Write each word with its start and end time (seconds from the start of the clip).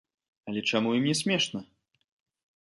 Але 0.51 0.63
чаму 0.71 0.93
ім 1.01 1.05
не 1.09 1.13
смешна? 1.21 1.59